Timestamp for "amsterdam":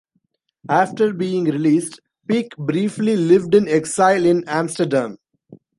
4.47-5.19